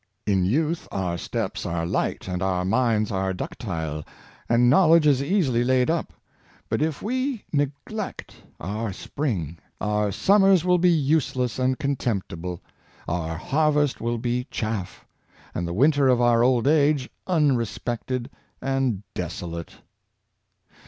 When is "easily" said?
5.21-5.63